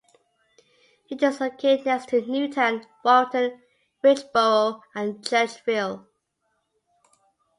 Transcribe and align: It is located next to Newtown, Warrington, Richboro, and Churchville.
It 1.11 1.21
is 1.21 1.39
located 1.39 1.85
next 1.85 2.09
to 2.09 2.25
Newtown, 2.25 2.87
Warrington, 3.05 3.61
Richboro, 4.03 4.81
and 4.95 5.23
Churchville. 5.23 6.07